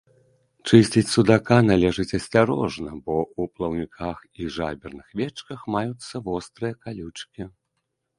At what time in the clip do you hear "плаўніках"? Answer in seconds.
3.57-4.17